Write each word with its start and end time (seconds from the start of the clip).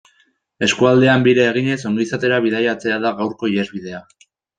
Eskualdean 0.67 1.25
bira 1.27 1.43
eginez 1.49 1.77
ongizatera 1.89 2.39
bidaiatzea 2.45 2.97
da 3.05 3.13
gaurko 3.21 3.51
ihesbidea. 3.53 4.01